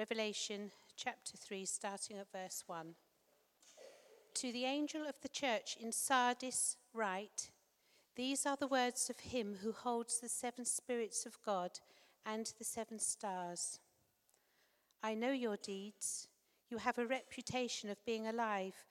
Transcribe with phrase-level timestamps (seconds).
[0.00, 2.94] Revelation chapter 3, starting at verse 1.
[4.32, 7.50] To the angel of the church in Sardis, write
[8.16, 11.80] These are the words of him who holds the seven spirits of God
[12.24, 13.78] and the seven stars.
[15.02, 16.28] I know your deeds.
[16.70, 18.86] You have a reputation of being alive,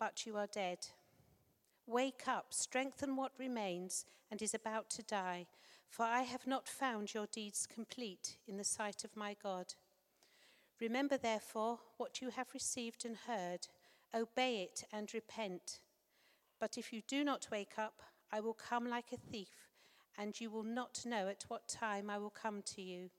[0.00, 0.78] but you are dead.
[1.86, 5.46] Wake up, strengthen what remains and is about to die,
[5.88, 9.74] for I have not found your deeds complete in the sight of my God.
[10.80, 13.68] Remember, therefore, what you have received and heard,
[14.14, 15.80] obey it and repent.
[16.58, 19.68] But if you do not wake up, I will come like a thief,
[20.16, 23.10] and you will not know at what time I will come to you.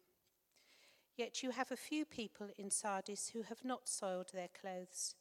[1.16, 5.16] Yet you have a few people in Sardis who have not soiled their clothes.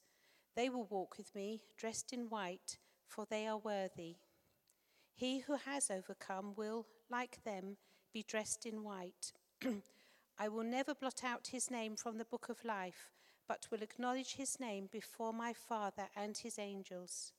[0.56, 4.16] They will walk with me, dressed in white, for they are worthy.
[5.14, 7.76] He who has overcome will, like them,
[8.12, 9.32] be dressed in white.
[10.42, 13.10] I will never blot out his name from the book of life,
[13.46, 17.34] but will acknowledge his name before my Father and his angels.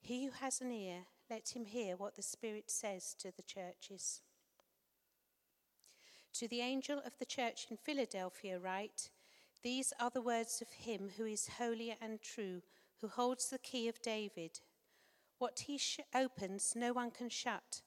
[0.00, 4.22] He who has an ear, let him hear what the Spirit says to the churches.
[6.32, 9.10] To the angel of the church in Philadelphia, write
[9.62, 12.62] These are the words of him who is holy and true,
[13.02, 14.60] who holds the key of David.
[15.36, 17.82] What he sh- opens, no one can shut,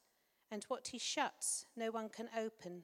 [0.52, 2.84] and what he shuts, no one can open.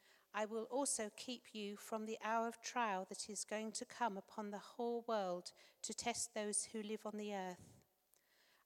[0.33, 4.17] I will also keep you from the hour of trial that is going to come
[4.17, 5.51] upon the whole world
[5.83, 7.81] to test those who live on the earth.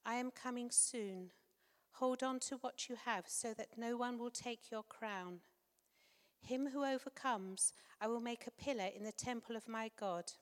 [0.05, 1.31] I am coming soon.
[1.93, 5.39] Hold on to what you have so that no one will take your crown.
[6.41, 10.33] Him who overcomes, I will make a pillar in the temple of my God.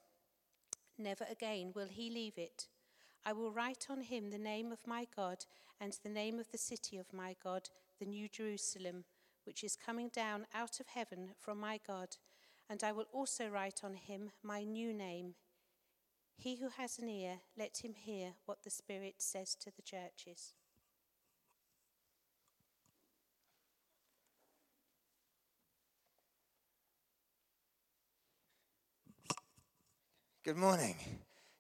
[0.98, 2.68] Never again will he leave it.
[3.26, 5.46] I will write on him the name of my God
[5.80, 7.70] and the name of the city of my God,
[8.00, 9.06] the New Jerusalem
[9.46, 12.18] which is coming down out of heaven from my God,
[12.70, 15.36] and I will also write on him my new name.
[16.38, 20.54] He who has an ear, let him hear what the Spirit says to the churches.
[30.44, 30.96] Good morning.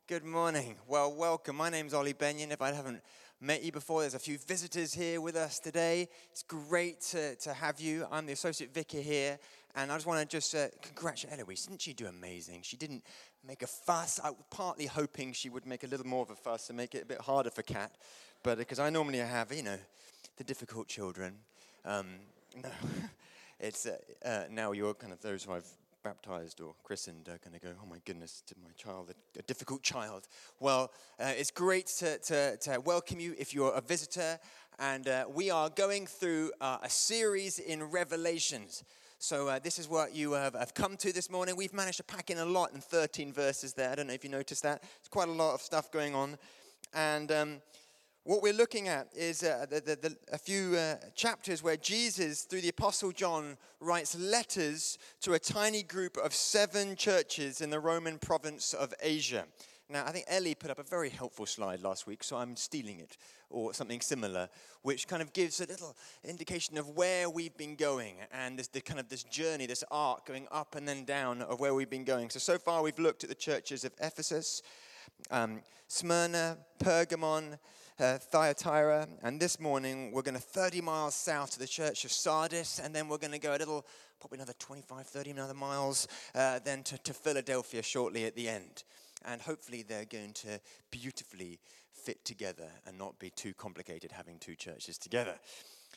[0.07, 0.75] Good morning.
[0.89, 1.55] Well, welcome.
[1.55, 2.51] My name's Ollie Benyon.
[2.51, 3.01] If I haven't
[3.43, 4.01] met you before.
[4.01, 6.07] There's a few visitors here with us today.
[6.31, 8.07] It's great to, to have you.
[8.09, 9.37] I'm the associate vicar here,
[9.75, 11.65] and I just want to just uh, congratulate Eloise.
[11.65, 12.61] Didn't she do amazing?
[12.61, 13.03] She didn't
[13.45, 14.17] make a fuss.
[14.23, 16.95] I was partly hoping she would make a little more of a fuss and make
[16.95, 17.91] it a bit harder for Kat,
[18.43, 19.77] but because I normally have, you know,
[20.37, 21.35] the difficult children.
[21.83, 22.07] Um,
[22.63, 22.69] no,
[23.59, 25.67] it's uh, uh, now you're kind of those who I've
[26.03, 29.81] baptized or christened are going to go, oh my goodness, to my child, a, difficult
[29.93, 30.27] child.
[30.59, 34.39] Well, uh, it's great to, to, to, welcome you if you're a visitor.
[34.79, 38.83] And uh, we are going through uh, a series in Revelations.
[39.19, 41.55] So, uh, this is what you have, have, come to this morning.
[41.55, 43.89] We've managed to pack in a lot in 13 verses there.
[43.89, 44.83] I don't know if you noticed that.
[44.99, 46.37] It's quite a lot of stuff going on.
[46.93, 47.61] And um,
[48.25, 52.43] what we're looking at is uh, the, the, the, a few uh, chapters where Jesus,
[52.43, 57.81] through the Apostle John, writes letters to a tiny group of seven churches in the
[57.81, 59.45] Roman province of Asia.
[59.89, 63.01] Now, I think Ellie put up a very helpful slide last week, so I'm stealing
[63.01, 63.17] it,
[63.49, 64.47] or something similar,
[64.83, 68.79] which kind of gives a little indication of where we've been going and this, the
[68.79, 72.05] kind of this journey, this arc going up and then down of where we've been
[72.05, 72.29] going.
[72.29, 74.63] So, so far we've looked at the churches of Ephesus,
[75.29, 77.59] um, Smyrna, Pergamon,
[77.99, 82.11] uh, Thyatira, and this morning we're going to 30 miles south to the church of
[82.11, 83.85] Sardis, and then we're going to go a little,
[84.19, 88.83] probably another 25, 30 another miles, uh, then to, to Philadelphia shortly at the end.
[89.25, 90.59] And hopefully they're going to
[90.91, 91.59] beautifully
[91.91, 95.35] fit together and not be too complicated having two churches together.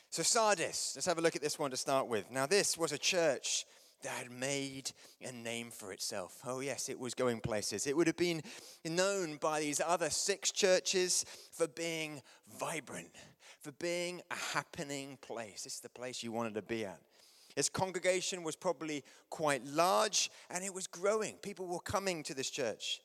[0.09, 2.31] So, Sardis, let's have a look at this one to start with.
[2.31, 3.65] Now, this was a church
[4.03, 4.91] that had made
[5.21, 6.39] a name for itself.
[6.45, 7.87] Oh, yes, it was going places.
[7.87, 8.41] It would have been
[8.85, 12.21] known by these other six churches for being
[12.59, 13.15] vibrant,
[13.61, 15.63] for being a happening place.
[15.63, 16.99] This is the place you wanted to be at.
[17.55, 21.33] Its congregation was probably quite large and it was growing.
[21.41, 23.01] People were coming to this church.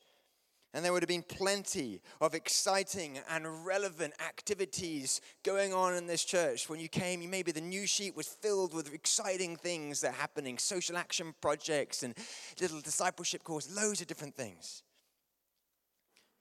[0.73, 6.23] And there would have been plenty of exciting and relevant activities going on in this
[6.23, 6.67] church.
[6.67, 10.57] When you came, maybe the news sheet was filled with exciting things that are happening
[10.57, 12.15] social action projects and
[12.59, 14.81] little discipleship courses, loads of different things.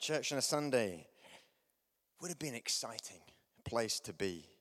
[0.00, 1.06] Church on a Sunday
[2.20, 3.20] would have been an exciting
[3.64, 4.51] place to be.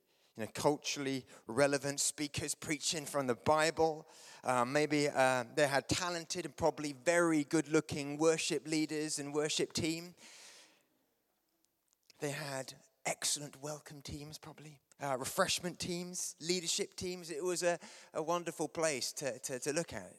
[0.41, 4.07] You know, culturally relevant speakers preaching from the Bible.
[4.43, 9.71] Uh, maybe uh, they had talented and probably very good looking worship leaders and worship
[9.71, 10.15] team.
[12.21, 12.73] They had
[13.05, 17.29] excellent welcome teams, probably, uh, refreshment teams, leadership teams.
[17.29, 17.77] It was a,
[18.15, 20.11] a wonderful place to, to, to look at.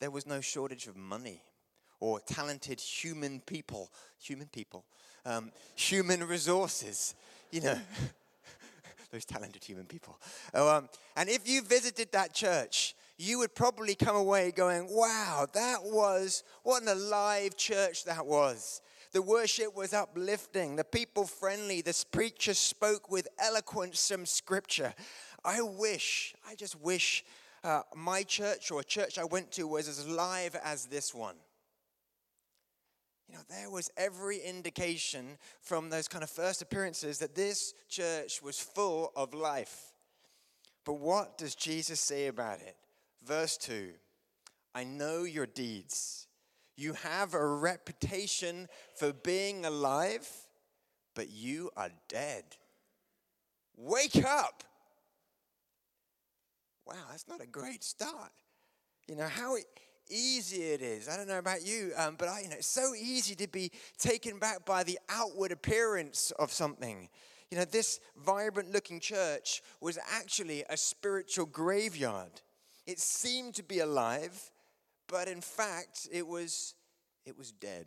[0.00, 1.40] There was no shortage of money
[1.98, 3.90] or talented human people,
[4.20, 4.84] human people,
[5.24, 7.14] um, human resources,
[7.50, 7.78] you know.
[9.12, 10.18] those talented human people.
[10.54, 15.46] Oh, um, and if you visited that church, you would probably come away going, wow,
[15.52, 18.80] that was, what an alive church that was.
[19.12, 24.94] The worship was uplifting, the people friendly, the preacher spoke with eloquence from scripture.
[25.44, 27.22] I wish, I just wish
[27.62, 31.36] uh, my church or a church I went to was as live as this one.
[33.32, 38.42] You know, there was every indication from those kind of first appearances that this church
[38.42, 39.94] was full of life.
[40.84, 42.76] But what does Jesus say about it?
[43.24, 43.92] Verse 2
[44.74, 46.26] I know your deeds.
[46.76, 50.28] You have a reputation for being alive,
[51.14, 52.44] but you are dead.
[53.78, 54.62] Wake up.
[56.86, 58.32] Wow, that's not a great start.
[59.08, 59.56] You know, how
[60.10, 61.08] easy it is.
[61.08, 63.70] I don't know about you, um, but I, you know, it's so easy to be
[63.98, 67.08] taken back by the outward appearance of something.
[67.50, 72.40] You know, this vibrant looking church was actually a spiritual graveyard.
[72.86, 74.50] It seemed to be alive,
[75.06, 76.74] but in fact, it was,
[77.26, 77.86] it was dead.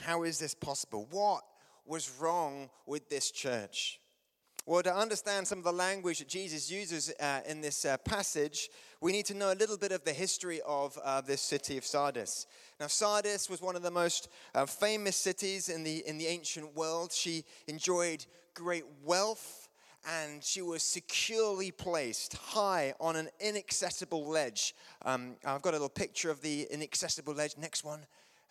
[0.00, 1.06] How is this possible?
[1.10, 1.42] What
[1.84, 4.00] was wrong with this church?
[4.68, 8.68] Well, to understand some of the language that Jesus uses uh, in this uh, passage,
[9.00, 11.84] we need to know a little bit of the history of uh, this city of
[11.86, 12.48] Sardis.
[12.80, 16.74] Now, Sardis was one of the most uh, famous cities in the, in the ancient
[16.74, 17.12] world.
[17.12, 19.68] She enjoyed great wealth
[20.04, 24.74] and she was securely placed high on an inaccessible ledge.
[25.04, 27.56] Um, I've got a little picture of the inaccessible ledge.
[27.56, 28.00] Next one.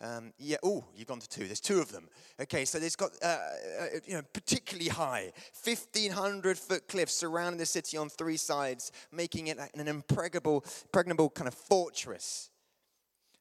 [0.00, 1.46] Um, yeah, oh, you've gone to two.
[1.46, 2.08] There's two of them.
[2.40, 5.32] Okay, so there's got, uh, uh, you know, particularly high,
[5.64, 11.48] 1,500 foot cliffs surrounding the city on three sides, making it an impregnable, impregnable kind
[11.48, 12.50] of fortress.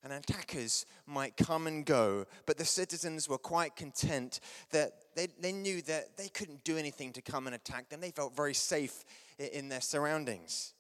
[0.02, 5.52] And attackers might come and go, but the citizens were quite content that they, they
[5.52, 8.02] knew that they couldn't do anything to come and attack them.
[8.02, 9.04] They felt very safe
[9.40, 10.75] in their surroundings.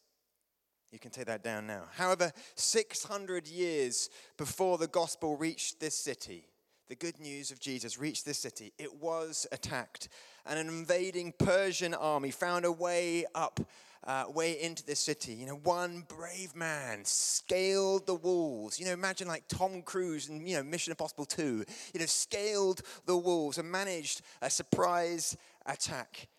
[0.96, 1.84] You can take that down now.
[1.98, 6.48] However, 600 years before the gospel reached this city,
[6.88, 10.08] the good news of Jesus reached this city, it was attacked.
[10.46, 13.60] And an invading Persian army found a way up,
[14.06, 15.34] uh, way into this city.
[15.34, 18.80] You know, one brave man scaled the walls.
[18.80, 21.66] You know, imagine like Tom Cruise in, you know, Mission Impossible 2.
[21.94, 26.30] You know, scaled the walls and managed a surprise attack.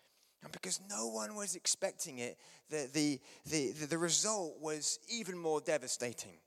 [0.47, 2.37] And because no one was expecting it,
[2.69, 6.37] the, the, the, the result was even more devastating.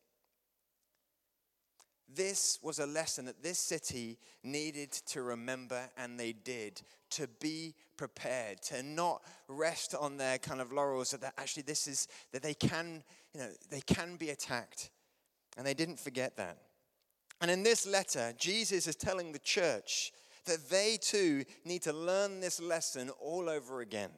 [2.09, 6.81] This was a lesson that this city needed to remember, and they did,
[7.11, 12.09] to be prepared, to not rest on their kind of laurels, that actually this is,
[12.33, 13.05] that they can,
[13.35, 14.89] you know, they can be attacked.
[15.59, 16.57] And they didn't forget that.
[17.43, 20.11] And in this letter, Jesus is telling the church
[20.51, 24.11] that they too need to learn this lesson all over again.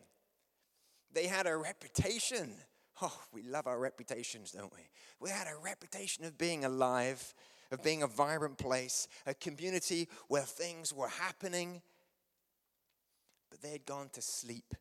[1.13, 2.55] They had a reputation.
[3.03, 4.89] Oh, we love our reputations, don't we?
[5.21, 7.35] We had a reputation of being alive,
[7.71, 11.83] of being a vibrant place, a community where things were happening.
[13.51, 14.75] But they had gone to sleep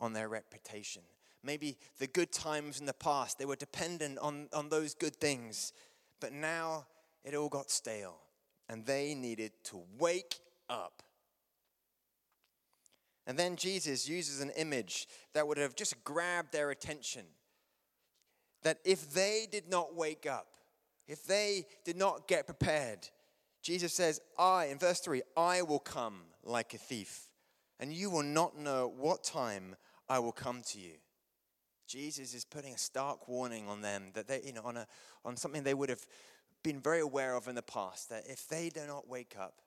[0.00, 1.02] on their reputation.
[1.44, 5.72] Maybe the good times in the past, they were dependent on, on those good things.
[6.20, 6.86] But now
[7.22, 8.16] it all got stale,
[8.68, 11.02] and they needed to wake up.
[13.26, 17.24] And then Jesus uses an image that would have just grabbed their attention.
[18.62, 20.46] That if they did not wake up,
[21.08, 23.08] if they did not get prepared,
[23.62, 27.30] Jesus says, I, in verse 3, I will come like a thief,
[27.80, 29.74] and you will not know what time
[30.08, 30.94] I will come to you.
[31.88, 34.86] Jesus is putting a stark warning on them that they, you know, on, a,
[35.24, 36.04] on something they would have
[36.62, 39.60] been very aware of in the past, that if they do not wake up,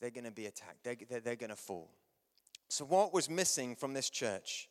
[0.00, 1.90] they're going to be attacked, they're, they're, they're going to fall.
[2.68, 4.68] So, what was missing from this church?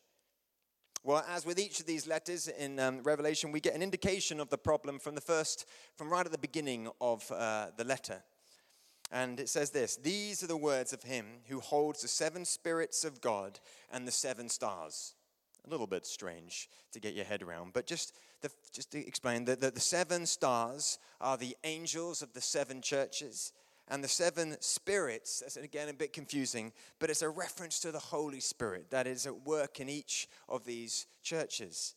[1.03, 4.50] Well, as with each of these letters in um, Revelation, we get an indication of
[4.50, 5.65] the problem from the first,
[5.96, 8.22] from right at the beginning of uh, the letter.
[9.12, 13.03] And it says this These are the words of him who holds the seven spirits
[13.03, 13.60] of God
[13.91, 15.13] and the seven stars.
[15.65, 19.46] A little bit strange to get your head around, but just, the, just to explain
[19.46, 23.51] that the, the seven stars are the angels of the seven churches,
[23.89, 28.00] and the seven spirits, that's again a bit confusing, but it's a reference to the
[28.00, 31.96] Holy Spirit that is at work in each of these churches.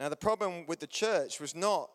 [0.00, 1.90] Now, the problem with the church was not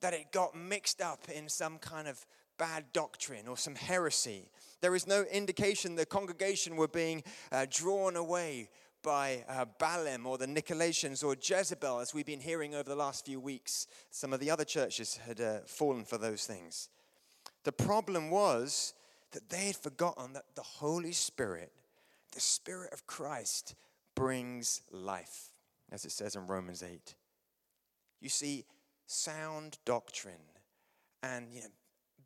[0.00, 2.24] that it got mixed up in some kind of
[2.58, 4.50] bad doctrine or some heresy.
[4.80, 8.68] There is no indication the congregation were being uh, drawn away
[9.02, 13.24] by uh, Balaam or the Nicolaitans or Jezebel, as we've been hearing over the last
[13.24, 13.86] few weeks.
[14.10, 16.90] Some of the other churches had uh, fallen for those things.
[17.64, 18.94] The problem was
[19.32, 21.72] that they had forgotten that the Holy Spirit,
[22.32, 23.74] the Spirit of Christ,
[24.14, 25.52] brings life,
[25.92, 27.14] as it says in Romans 8.
[28.20, 28.64] You see,
[29.06, 30.34] sound doctrine
[31.22, 31.66] and you know,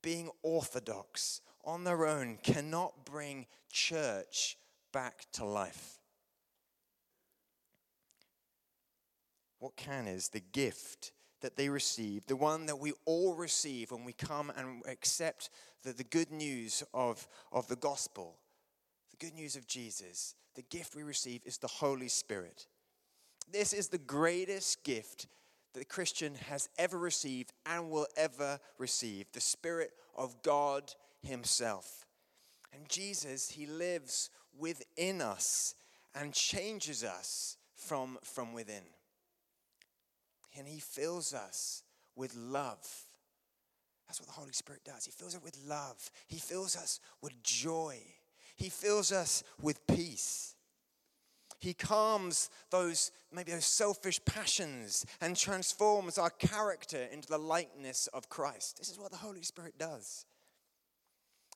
[0.02, 4.58] being orthodox on their own cannot bring church
[4.92, 5.98] back to life.
[9.58, 11.12] What can is the gift
[11.44, 15.50] that they receive, the one that we all receive when we come and accept
[15.82, 18.38] the, the good news of, of the gospel,
[19.10, 20.34] the good news of Jesus.
[20.54, 22.66] The gift we receive is the Holy Spirit.
[23.52, 25.26] This is the greatest gift
[25.74, 32.06] that the Christian has ever received and will ever receive the Spirit of God Himself.
[32.72, 35.74] And Jesus, He lives within us
[36.14, 38.84] and changes us from, from within.
[40.56, 41.82] And He fills us
[42.16, 42.86] with love.
[44.06, 45.04] That's what the Holy Spirit does.
[45.04, 47.98] He fills us with love, He fills us with joy,
[48.56, 50.54] He fills us with peace.
[51.60, 58.28] He calms those, maybe those selfish passions and transforms our character into the likeness of
[58.28, 58.76] Christ.
[58.76, 60.26] This is what the Holy Spirit does.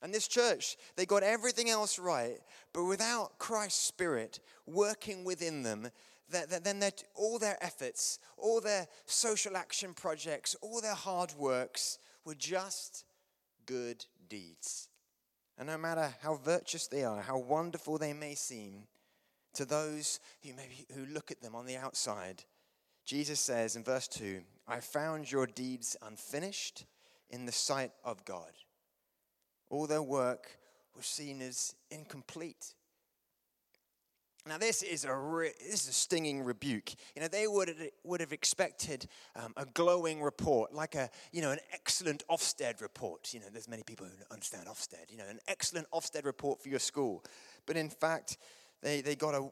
[0.01, 2.39] And this church, they got everything else right,
[2.73, 5.89] but without Christ's Spirit working within them,
[6.29, 6.83] then
[7.15, 13.05] all their efforts, all their social action projects, all their hard works were just
[13.65, 14.89] good deeds.
[15.57, 18.83] And no matter how virtuous they are, how wonderful they may seem,
[19.53, 20.51] to those who
[20.95, 22.43] who look at them on the outside.
[23.05, 26.85] Jesus says in verse 2, I found your deeds unfinished
[27.29, 28.51] in the sight of God.
[29.69, 30.47] All their work
[30.95, 32.73] was seen as incomplete.
[34.47, 36.91] Now, this is a re- this is a stinging rebuke.
[37.15, 39.05] You know, they would have, would have expected
[39.35, 43.33] um, a glowing report, like a you know an excellent Ofsted report.
[43.33, 45.11] You know, there's many people who understand Ofsted.
[45.11, 47.23] You know, an excellent Ofsted report for your school,
[47.65, 48.37] but in fact,
[48.81, 49.49] they, they got a,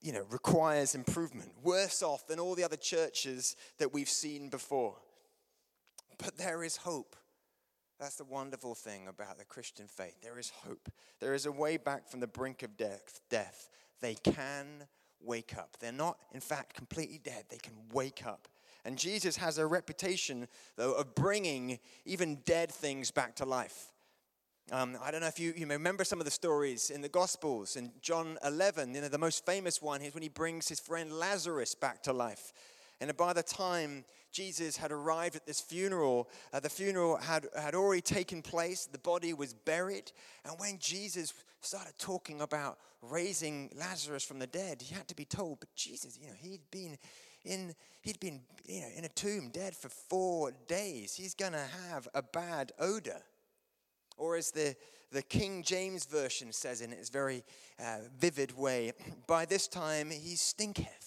[0.00, 4.96] you know, requires improvement, worse off than all the other churches that we've seen before.
[6.18, 7.16] But there is hope.
[7.98, 10.20] That's the wonderful thing about the Christian faith.
[10.22, 10.90] There is hope.
[11.20, 13.20] There is a way back from the brink of death.
[13.30, 13.70] death.
[14.00, 14.84] They can
[15.20, 15.76] wake up.
[15.80, 17.44] They're not, in fact, completely dead.
[17.48, 18.48] They can wake up.
[18.84, 23.92] And Jesus has a reputation, though, of bringing even dead things back to life.
[24.72, 27.76] Um, I don't know if you, you remember some of the stories in the Gospels.
[27.76, 31.12] In John 11, you know, the most famous one is when he brings his friend
[31.12, 32.52] Lazarus back to life.
[33.00, 37.74] And by the time Jesus had arrived at this funeral, uh, the funeral had, had
[37.74, 40.12] already taken place, the body was buried.
[40.44, 45.24] And when Jesus started talking about raising Lazarus from the dead, he had to be
[45.24, 46.96] told, but Jesus, you know, he'd been
[47.44, 51.14] in, he'd been you know, in a tomb dead for four days.
[51.14, 53.22] He's going to have a bad odor.
[54.16, 54.74] Or as the,
[55.12, 57.44] the King James Version says in its very
[57.78, 58.92] uh, vivid way,
[59.26, 61.05] by this time he stinketh.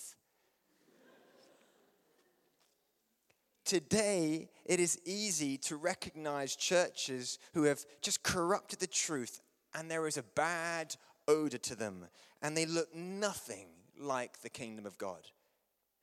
[3.70, 9.42] Today, it is easy to recognize churches who have just corrupted the truth
[9.76, 10.96] and there is a bad
[11.28, 12.08] odor to them
[12.42, 15.22] and they look nothing like the kingdom of God.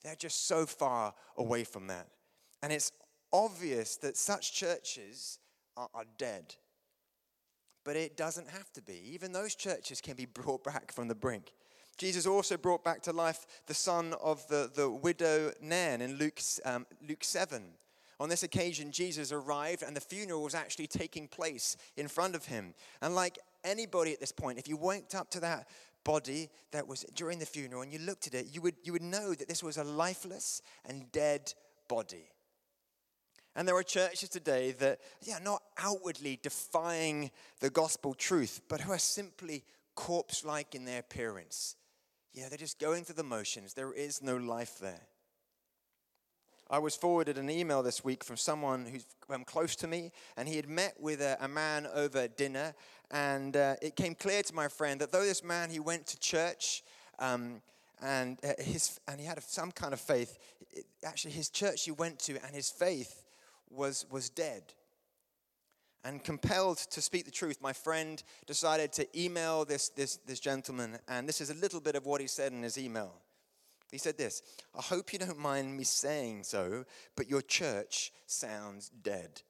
[0.05, 2.07] They're just so far away from that.
[2.63, 2.93] And it's
[3.33, 5.41] obvious that such churches
[5.77, 6.55] are, are dead
[7.87, 9.01] but it doesn't have to be.
[9.13, 11.53] Even those churches can be brought back from the brink.
[11.97, 16.41] Jesus also brought back to life the son of the, the widow Nain in Luke,
[16.65, 17.63] um, Luke 7.
[18.19, 22.47] On this occasion, Jesus arrived and the funeral was actually taking place in front of
[22.47, 22.75] him.
[23.03, 25.69] And like anybody at this point, if you went up to that
[26.05, 29.03] body that was during the funeral and you looked at it, you would, you would
[29.03, 31.53] know that this was a lifeless and dead
[31.89, 32.31] body.
[33.55, 38.93] And there are churches today that, yeah, not outwardly defying the gospel truth, but who
[38.93, 41.75] are simply corpse like in their appearance.
[42.37, 43.73] Yeah, they're just going through the motions.
[43.73, 45.01] There is no life there.
[46.69, 50.47] I was forwarded an email this week from someone who's um, close to me, and
[50.47, 52.75] he had met with a, a man over dinner,
[53.11, 56.19] and uh, it came clear to my friend that though this man he went to
[56.19, 56.83] church,
[57.21, 57.63] um,
[58.03, 60.39] and uh, his and he had some kind of faith.
[60.73, 63.25] It, actually, his church he went to, and his faith
[63.71, 64.75] was was dead.
[66.07, 70.99] And compelled to speak the truth, my friend decided to email this, this, this gentleman,
[71.09, 73.13] and this is a little bit of what he said in his email.
[73.91, 76.85] He said this I hope you don't mind me saying so,
[77.17, 79.43] but your church sounds dead.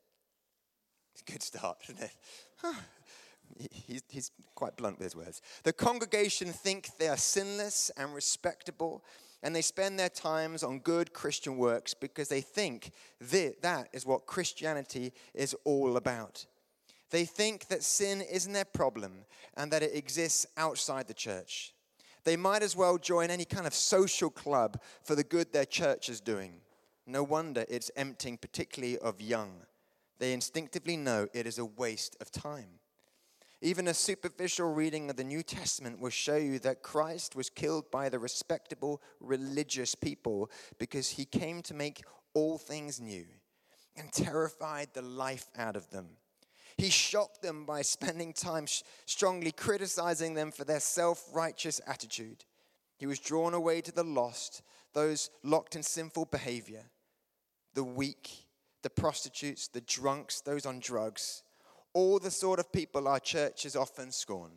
[1.27, 2.15] Good start, isn't it?
[2.57, 2.81] Huh.
[3.71, 5.43] He's, he's quite blunt with his words.
[5.63, 9.05] The congregation think they are sinless and respectable,
[9.47, 12.91] and they spend their times on good Christian works because they think
[13.31, 16.47] that, that is what Christianity is all about.
[17.11, 19.13] They think that sin isn't their problem
[19.57, 21.73] and that it exists outside the church.
[22.25, 26.09] They might as well join any kind of social club for the good their church
[26.09, 26.55] is doing.
[27.07, 29.61] No wonder it's emptying, particularly of young.
[30.19, 32.81] They instinctively know it is a waste of time.
[33.63, 37.91] Even a superficial reading of the New Testament will show you that Christ was killed
[37.91, 43.25] by the respectable religious people because he came to make all things new
[43.97, 46.07] and terrified the life out of them.
[46.77, 48.67] He shocked them by spending time
[49.07, 52.45] strongly criticizing them for their self righteous attitude.
[52.99, 56.85] He was drawn away to the lost, those locked in sinful behavior,
[57.73, 58.47] the weak,
[58.83, 61.43] the prostitutes, the drunks, those on drugs,
[61.97, 64.51] all the sort of people our churches often scorn.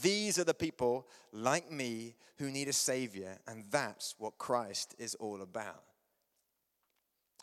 [0.00, 5.14] These are the people like me who need a savior, and that's what Christ is
[5.16, 5.82] all about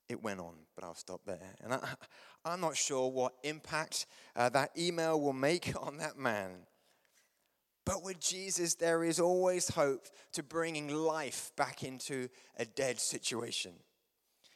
[0.09, 1.55] it went on, but I'll stop there.
[1.63, 1.95] And I,
[2.45, 4.05] am not sure what impact
[4.35, 6.51] uh, that email will make on that man.
[7.85, 13.73] But with Jesus, there is always hope to bringing life back into a dead situation.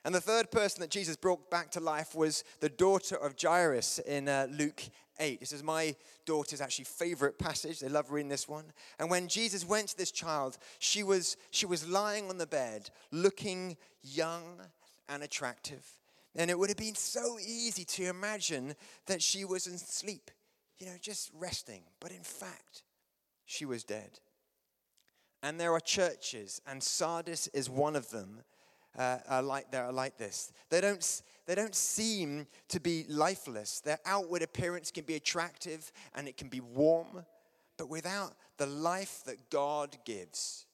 [0.08, 4.00] And the third person that Jesus brought back to life was the daughter of Jairus
[4.00, 4.82] in uh, Luke
[5.20, 5.42] 8.
[5.42, 7.82] This is my daughter's actually favorite passage.
[7.82, 8.64] They love reading this one.
[9.00, 12.90] And when Jesus went to this child, she was, she was lying on the bed,
[13.12, 14.62] looking young
[15.10, 15.86] and attractive.
[16.38, 18.76] And it would have been so easy to imagine
[19.08, 20.32] that she was asleep,
[20.80, 21.82] you know, just resting.
[22.00, 22.84] But in fact,
[23.46, 24.22] she was dead.
[25.44, 28.44] And there are churches, and Sardis is one of them.
[28.98, 30.52] Uh, are like they are like this.
[30.70, 33.80] They don't they don't seem to be lifeless.
[33.80, 37.26] Their outward appearance can be attractive and it can be warm,
[37.78, 40.66] but without the life that God gives,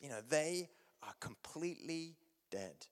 [0.00, 0.68] you know, they
[1.02, 2.14] are completely
[2.50, 2.86] dead.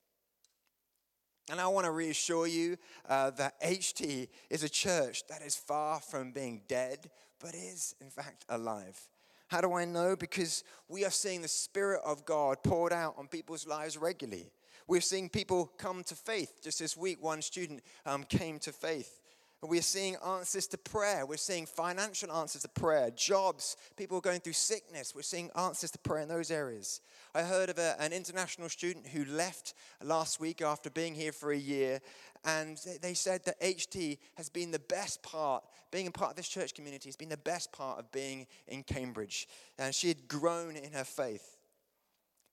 [1.48, 2.76] And I want to reassure you
[3.08, 8.10] uh, that HT is a church that is far from being dead, but is, in
[8.10, 9.00] fact, alive.
[9.48, 10.16] How do I know?
[10.16, 14.50] Because we are seeing the Spirit of God poured out on people's lives regularly.
[14.88, 16.60] We're seeing people come to faith.
[16.62, 19.20] Just this week, one student um, came to faith.
[19.66, 21.26] We're seeing answers to prayer.
[21.26, 25.14] We're seeing financial answers to prayer, jobs, people going through sickness.
[25.14, 27.00] We're seeing answers to prayer in those areas.
[27.34, 31.52] I heard of a, an international student who left last week after being here for
[31.52, 32.00] a year,
[32.44, 36.48] and they said that HT has been the best part, being a part of this
[36.48, 39.48] church community, has been the best part of being in Cambridge.
[39.78, 41.56] And she had grown in her faith.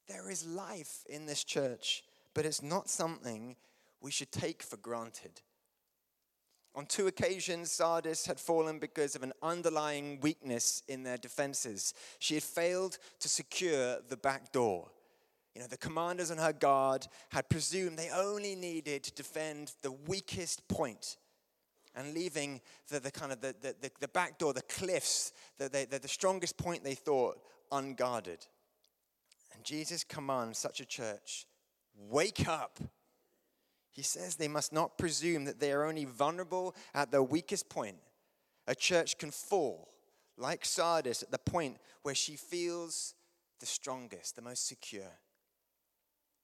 [0.07, 3.55] There is life in this church, but it's not something
[4.01, 5.41] we should take for granted.
[6.75, 11.93] On two occasions, Sardis had fallen because of an underlying weakness in their defenses.
[12.17, 14.89] She had failed to secure the back door.
[15.53, 19.91] You know, the commanders and her guard had presumed they only needed to defend the
[19.91, 21.17] weakest point
[21.95, 22.59] and leaving
[22.89, 26.57] the, the kind of the, the, the back door, the cliffs, the, the, the strongest
[26.57, 27.37] point they thought
[27.71, 28.47] unguarded.
[29.53, 31.45] And Jesus commands such a church
[32.09, 32.79] wake up
[33.93, 37.97] he says they must not presume that they are only vulnerable at their weakest point.
[38.67, 39.89] A church can fall,
[40.37, 43.13] like Sardis, at the point where she feels
[43.59, 45.19] the strongest, the most secure.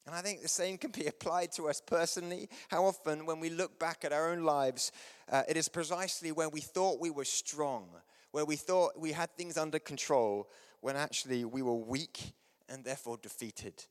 [0.06, 2.50] And I think the same can be applied to us personally.
[2.70, 4.92] How often, when we look back at our own lives,
[5.32, 7.90] uh, it is precisely where we thought we were strong,
[8.32, 10.50] where we thought we had things under control,
[10.82, 12.34] when actually we were weak
[12.70, 13.86] and therefore defeated.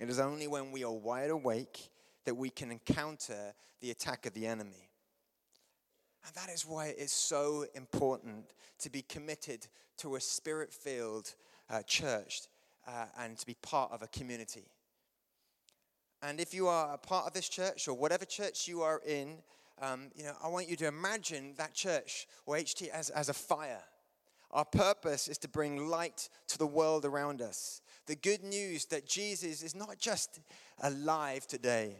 [0.00, 1.90] It is only when we are wide awake
[2.24, 4.88] that we can encounter the attack of the enemy.
[6.24, 8.46] And that is why it is so important
[8.78, 9.66] to be committed
[9.98, 11.34] to a spirit filled
[11.68, 12.40] uh, church
[12.88, 14.64] uh, and to be part of a community.
[16.22, 19.36] And if you are a part of this church or whatever church you are in,
[19.82, 23.34] um, you know, I want you to imagine that church or HT as, as a
[23.34, 23.82] fire.
[24.52, 27.82] Our purpose is to bring light to the world around us.
[28.06, 30.40] The good news that Jesus is not just
[30.82, 31.96] alive today,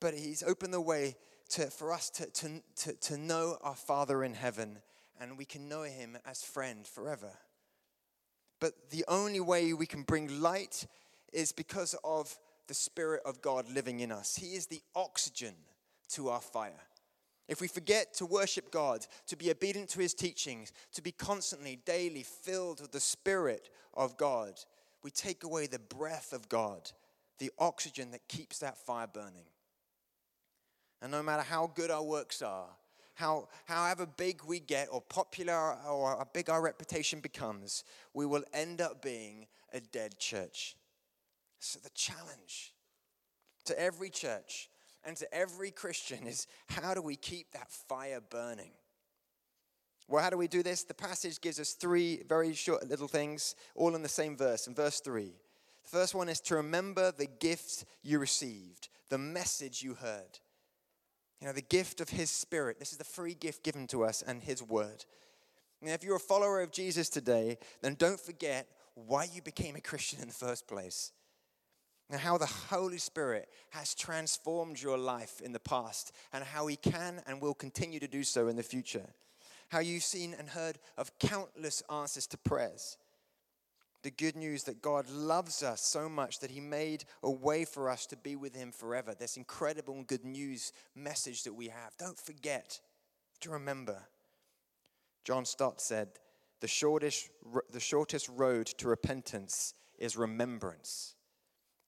[0.00, 1.16] but he's opened the way
[1.50, 4.78] to, for us to, to, to, to know our Father in heaven,
[5.20, 7.30] and we can know him as friend forever.
[8.60, 10.86] But the only way we can bring light
[11.32, 14.36] is because of the Spirit of God living in us.
[14.36, 15.54] He is the oxygen
[16.10, 16.82] to our fire.
[17.48, 21.78] If we forget to worship God, to be obedient to His teachings, to be constantly,
[21.84, 24.54] daily filled with the Spirit of God,
[25.02, 26.90] we take away the breath of God,
[27.38, 29.46] the oxygen that keeps that fire burning.
[31.00, 32.68] And no matter how good our works are,
[33.14, 38.44] how, however big we get or popular or how big our reputation becomes, we will
[38.52, 40.76] end up being a dead church.
[41.58, 42.74] So, the challenge
[43.64, 44.68] to every church
[45.06, 48.72] and to every Christian is how do we keep that fire burning?
[50.08, 50.82] Well, how do we do this?
[50.84, 54.74] The passage gives us three very short little things, all in the same verse, in
[54.74, 55.32] verse 3.
[55.84, 60.40] The first one is to remember the gift you received, the message you heard.
[61.40, 62.78] You know, the gift of His Spirit.
[62.78, 65.04] This is the free gift given to us and His Word.
[65.82, 69.80] And if you're a follower of Jesus today, then don't forget why you became a
[69.80, 71.12] Christian in the first place.
[72.10, 76.76] And how the Holy Spirit has transformed your life in the past, and how He
[76.76, 79.06] can and will continue to do so in the future.
[79.70, 82.96] How you've seen and heard of countless answers to prayers
[84.06, 87.90] the good news that God loves us so much that He made a way for
[87.90, 89.16] us to be with Him forever.
[89.18, 91.96] This incredible good news message that we have.
[91.98, 92.80] Don't forget
[93.40, 93.98] to remember.
[95.24, 96.10] John Stott said,
[96.60, 97.30] the shortest,
[97.72, 101.15] the shortest road to repentance is remembrance.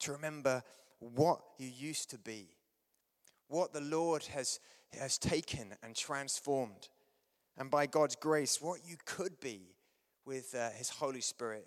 [0.00, 0.62] To remember
[1.00, 2.48] what you used to be,
[3.48, 4.60] what the Lord has,
[4.98, 6.88] has taken and transformed,
[7.56, 9.74] and by God's grace, what you could be
[10.24, 11.66] with uh, His Holy Spirit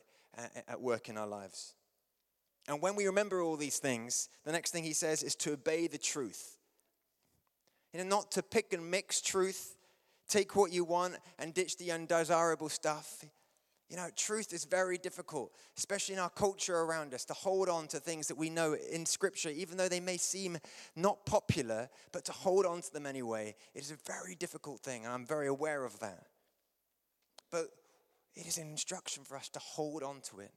[0.67, 1.75] at work in our lives.
[2.67, 5.87] And when we remember all these things, the next thing he says is to obey
[5.87, 6.57] the truth.
[7.91, 9.75] You know, not to pick and mix truth,
[10.27, 13.25] take what you want and ditch the undesirable stuff.
[13.91, 17.89] You know, truth is very difficult, especially in our culture around us, to hold on
[17.89, 20.57] to things that we know in Scripture, even though they may seem
[20.95, 23.53] not popular, but to hold on to them anyway.
[23.75, 26.27] It is a very difficult thing, and I'm very aware of that.
[27.51, 27.65] But
[28.33, 30.53] it is an instruction for us to hold on to it.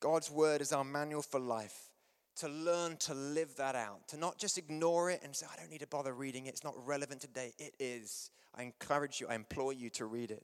[0.00, 1.90] God's word is our manual for life,
[2.36, 5.70] to learn to live that out, to not just ignore it and say, I don't
[5.70, 7.52] need to bother reading it, it's not relevant today.
[7.58, 8.30] It is.
[8.54, 10.42] I encourage you, I implore you to read it.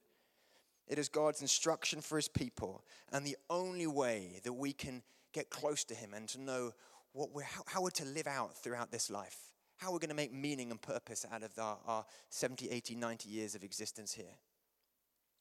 [0.90, 5.48] It is God's instruction for his people, and the only way that we can get
[5.48, 6.72] close to him and to know
[7.12, 9.38] what we're, how, how we're to live out throughout this life,
[9.76, 13.28] how we're going to make meaning and purpose out of our, our 70, 80, 90
[13.28, 14.34] years of existence here.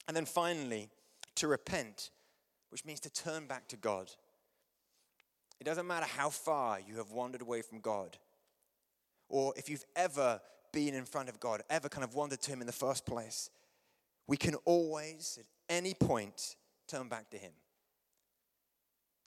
[0.06, 0.88] And then finally,
[1.34, 2.10] to repent,
[2.68, 4.08] which means to turn back to God.
[5.58, 8.18] It doesn't matter how far you have wandered away from God,
[9.28, 10.40] or if you've ever
[10.72, 13.50] been in front of God, ever kind of wandered to Him in the first place.
[14.30, 16.54] We can always, at any point,
[16.86, 17.50] turn back to Him.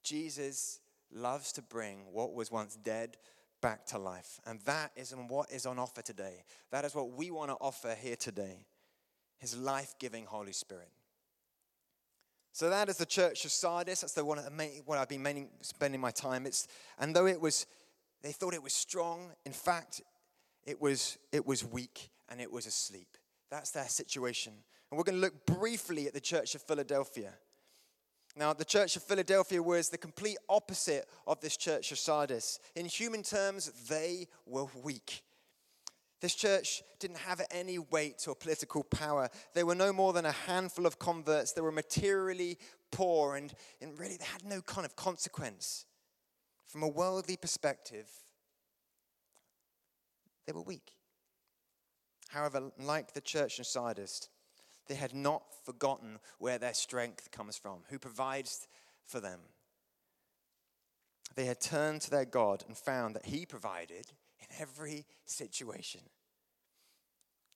[0.02, 0.80] Jesus
[1.12, 3.18] loves to bring what was once dead
[3.62, 4.39] back to life.
[4.46, 6.46] And that is what is on offer today.
[6.72, 8.66] That is what we want to offer here today
[9.39, 10.88] his life giving Holy Spirit.
[12.54, 14.00] So that is the church of Sardis.
[14.00, 14.38] That's the one
[14.86, 16.46] what I've been spending my time.
[16.46, 16.66] It's
[16.98, 17.66] and though it was,
[18.22, 19.34] they thought it was strong.
[19.46, 20.00] In fact,
[20.63, 23.18] it was it was weak and it was asleep.
[23.54, 24.52] That's their situation.
[24.89, 27.32] And we're going to look briefly at the church of Philadelphia.
[28.36, 32.60] Now, the church of Philadelphia was the complete opposite of this church of Sardis.
[32.76, 35.22] In human terms, they were weak.
[36.20, 39.30] This church didn't have any weight or political power.
[39.54, 41.52] They were no more than a handful of converts.
[41.52, 42.58] They were materially
[42.92, 45.86] poor and, and really they had no kind of consequence.
[46.66, 48.10] From a worldly perspective,
[50.48, 50.96] they were weak.
[52.34, 54.28] However, like the church in Sardis,
[54.88, 58.67] they had not forgotten where their strength comes from, who provides
[59.06, 59.39] for them.
[61.36, 64.08] They had turned to their God and found that He provided
[64.39, 66.02] in every situation.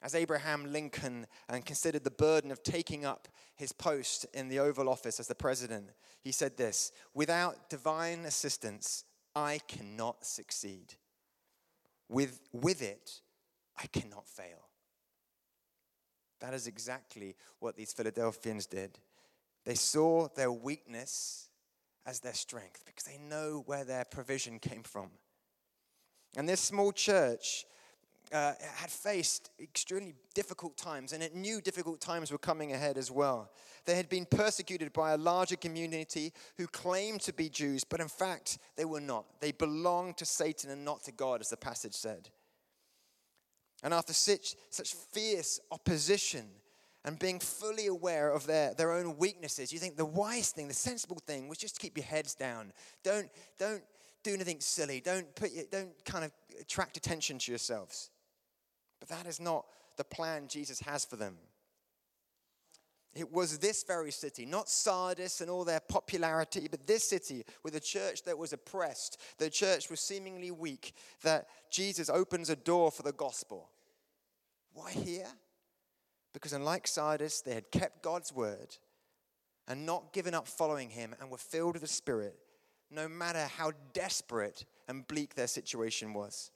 [0.03, 4.89] As Abraham Lincoln and considered the burden of taking up his post in the Oval
[4.89, 5.89] Office as the president,
[6.21, 10.93] he said this Without divine assistance, I cannot succeed.
[12.07, 13.21] With, with it,
[13.77, 14.67] I cannot fail.
[16.39, 18.99] That is exactly what these Philadelphians did.
[19.65, 21.49] They saw their weakness
[22.05, 25.09] as their strength because they know where their provision came from.
[26.35, 27.65] And this small church
[28.31, 33.09] uh, had faced extremely difficult times, and it knew difficult times were coming ahead as
[33.09, 33.51] well.
[33.85, 38.09] They had been persecuted by a larger community who claimed to be Jews, but in
[38.09, 39.25] fact, they were not.
[39.39, 42.29] They belonged to Satan and not to God, as the passage said.
[43.83, 46.45] And after such, such fierce opposition
[47.05, 50.73] and being fully aware of their, their own weaknesses, you think the wise thing, the
[50.73, 52.73] sensible thing was just to keep your heads down.
[53.03, 53.83] Don't, don't
[54.23, 54.99] do anything silly.
[54.99, 58.09] Don't, put your, don't kind of attract attention to yourselves.
[58.99, 61.37] But that is not the plan Jesus has for them.
[63.15, 67.75] It was this very city, not Sardis and all their popularity, but this city with
[67.75, 70.93] a church that was oppressed, the church was seemingly weak,
[71.23, 73.69] that Jesus opens a door for the gospel.
[74.73, 75.27] Why here?
[76.33, 78.77] Because unlike Sardis, they had kept God's word
[79.67, 82.37] and not given up following him and were filled with the Spirit,
[82.91, 86.51] no matter how desperate and bleak their situation was.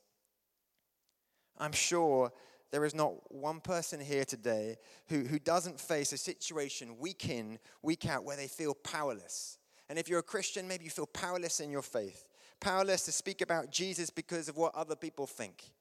[1.58, 2.32] I'm sure
[2.72, 4.78] there is not one person here today
[5.10, 9.58] who, who doesn't face a situation week in, week out, where they feel powerless.
[9.90, 12.30] And if you're a Christian, maybe you feel powerless in your faith,
[12.62, 15.72] powerless to speak about Jesus because of what other people think,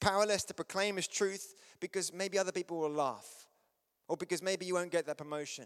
[0.00, 3.46] powerless to proclaim his truth because maybe other people will laugh,
[4.08, 5.64] or because maybe you won't get that promotion.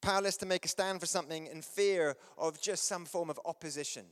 [0.00, 4.04] Powerless to make a stand for something in fear of just some form of opposition.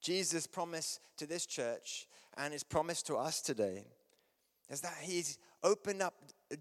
[0.00, 3.84] Jesus' promise to this church and his promise to us today
[4.70, 6.14] is that he's opened up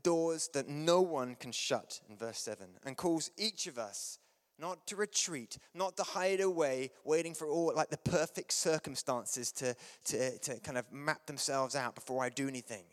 [0.04, 4.20] doors that no one can shut in verse 7 and calls each of us
[4.60, 9.74] not to retreat, not to hide away, waiting for all like the perfect circumstances to,
[10.04, 12.84] to, to kind of map themselves out before I do anything.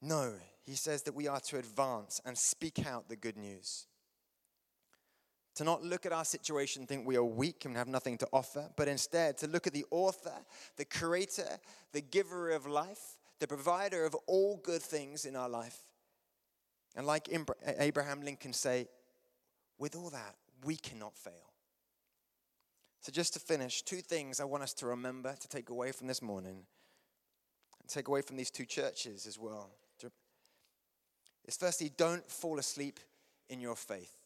[0.00, 3.86] No, he says that we are to advance and speak out the good news
[5.56, 8.28] to not look at our situation and think we are weak and have nothing to
[8.32, 10.34] offer, but instead to look at the author,
[10.76, 11.58] the creator,
[11.92, 15.78] the giver of life, the provider of all good things in our life.
[16.94, 17.28] And like
[17.78, 18.88] Abraham Lincoln say,
[19.78, 21.52] with all that, we cannot fail.
[23.00, 26.06] So just to finish, two things I want us to remember to take away from
[26.06, 26.64] this morning
[27.80, 29.70] and take away from these two churches as well.
[31.46, 32.98] Is firstly, don't fall asleep
[33.48, 34.16] in your faith.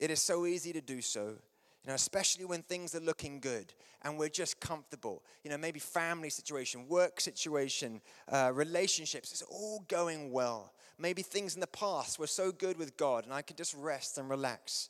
[0.00, 3.74] It is so easy to do so, you know, especially when things are looking good
[4.02, 5.22] and we're just comfortable.
[5.44, 10.72] You know, maybe family situation, work situation, uh, relationships, it's all going well.
[10.98, 14.16] Maybe things in the past were so good with God and I could just rest
[14.16, 14.88] and relax.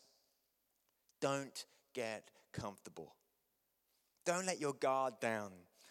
[1.20, 3.14] Don't get comfortable.
[4.24, 5.50] Don't let your guard down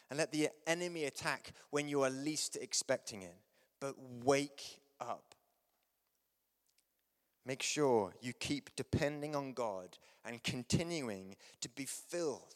[0.10, 3.36] and let the enemy attack when you are least expecting it.
[3.82, 5.29] But wake up.
[7.46, 12.56] Make sure you keep depending on God and continuing to be filled.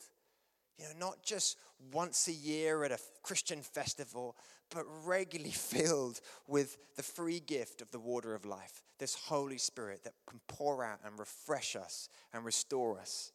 [0.78, 1.58] You know, not just
[1.92, 4.36] once a year at a Christian festival,
[4.74, 10.04] but regularly filled with the free gift of the water of life, this Holy Spirit
[10.04, 13.32] that can pour out and refresh us and restore us.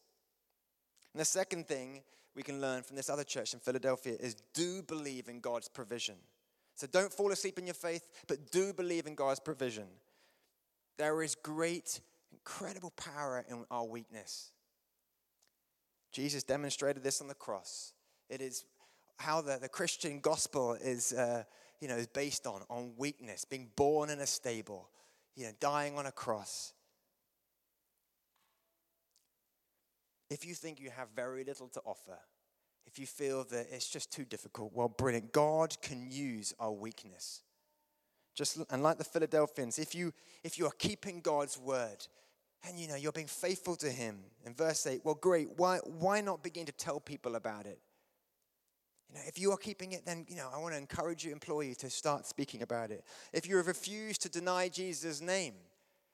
[1.13, 2.03] And the second thing
[2.35, 6.15] we can learn from this other church in Philadelphia is do believe in God's provision.
[6.75, 9.87] So don't fall asleep in your faith, but do believe in God's provision.
[10.99, 12.01] There is great,
[12.33, 14.51] incredible power in our weakness.
[16.11, 17.93] Jesus demonstrated this on the cross.
[18.29, 18.65] It is
[19.17, 21.43] how the, the Christian gospel is, uh,
[21.79, 24.89] you know, is based on, on weakness, being born in a stable,
[25.37, 26.73] you know, dying on a cross.
[30.29, 32.19] If you think you have very little to offer,
[32.85, 35.31] if you feel that it's just too difficult, well, brilliant.
[35.31, 37.41] God can use our weakness.
[38.39, 40.13] Just and like the Philadelphians, if you
[40.45, 42.07] if you are keeping God's word
[42.65, 46.21] and you know you're being faithful to him in verse 8, well great, why why
[46.21, 47.81] not begin to tell people about it?
[49.09, 51.33] You know, if you are keeping it, then you know I want to encourage you,
[51.33, 53.03] implore you to start speaking about it.
[53.33, 55.55] If you have refused to deny Jesus' name,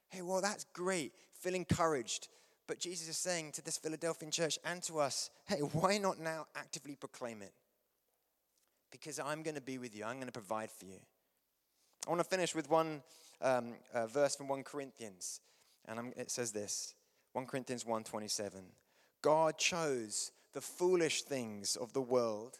[0.09, 1.13] hey, well that's great.
[1.31, 2.29] Feel encouraged.
[2.65, 6.47] But Jesus is saying to this Philadelphian church and to us, hey, why not now
[6.55, 7.53] actively proclaim it?
[8.89, 10.05] Because I'm going to be with you.
[10.05, 10.97] I'm going to provide for you.
[12.05, 13.01] I want to finish with one
[13.41, 15.41] um, uh, verse from 1 Corinthians,
[15.87, 16.93] and I'm, it says this
[17.33, 18.51] 1 Corinthians 1:27.
[19.21, 22.59] God chose the foolish things of the world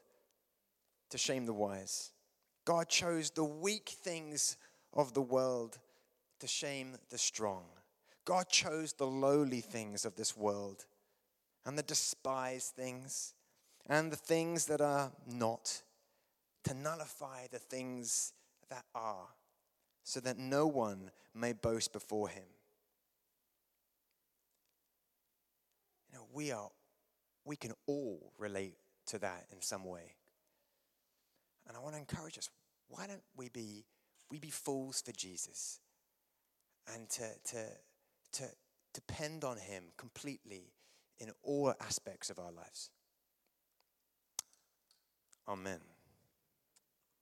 [1.12, 2.12] to shame the wise.
[2.66, 4.58] God chose the weak things
[4.94, 5.78] of the world
[6.40, 7.66] to shame the strong.
[8.26, 10.86] God chose the lowly things of this world
[11.66, 13.36] and the despised things
[13.86, 15.84] and the things that are not
[16.64, 18.34] to nullify the things
[18.70, 19.28] that are,
[20.04, 22.44] so that no one may boast before him.
[26.12, 26.70] You know, we are
[27.46, 28.76] we can all relate
[29.08, 30.16] to that in some way.
[31.68, 32.50] And I want to encourage us
[32.88, 33.86] why don't we be,
[34.30, 35.80] we be fools for Jesus
[36.94, 37.66] and to, to,
[38.34, 38.44] to
[38.94, 40.74] depend on Him completely
[41.20, 42.90] in all aspects of our lives?
[45.48, 45.80] Amen.